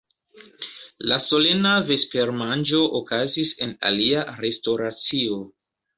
La 1.11 1.17
solena 1.25 1.73
vespermanĝo 1.91 2.81
okazis 3.01 3.55
en 3.67 3.77
alia 3.91 4.25
restoracio. 4.43 5.43